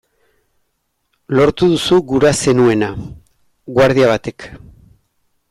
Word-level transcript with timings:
Lortu 1.39 1.69
duzu 1.73 1.99
gura 2.13 2.33
zenuena!, 2.47 2.91
guardia 3.77 4.11
batek. 4.15 4.49